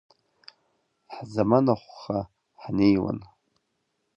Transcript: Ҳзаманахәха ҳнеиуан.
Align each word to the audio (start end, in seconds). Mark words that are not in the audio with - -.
Ҳзаманахәха 1.15 2.19
ҳнеиуан. 2.61 3.19